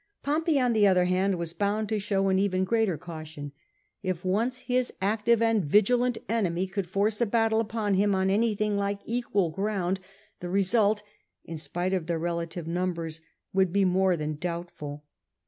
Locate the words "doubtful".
14.37-15.03